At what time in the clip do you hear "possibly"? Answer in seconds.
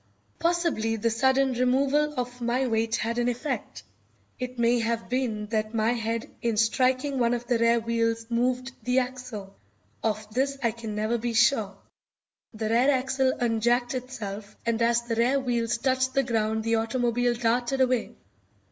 0.39-0.95